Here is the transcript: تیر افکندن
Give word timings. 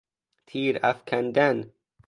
تیر 0.45 0.79
افکندن 0.83 1.71